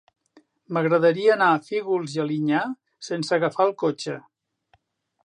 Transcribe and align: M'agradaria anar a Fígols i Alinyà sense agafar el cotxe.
M'agradaria 0.77 1.35
anar 1.35 1.49
a 1.49 1.59
Fígols 1.67 2.15
i 2.17 2.23
Alinyà 2.25 2.63
sense 3.09 3.39
agafar 3.39 3.69
el 3.71 3.75
cotxe. 3.85 4.17